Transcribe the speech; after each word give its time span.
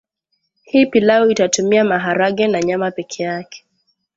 Hii 0.63 0.85
pilau 0.85 1.29
inatumia 1.29 1.83
maharage 1.83 2.47
na 2.47 2.61
nyama 2.61 2.91
peke 2.91 3.23
yake 3.23 3.65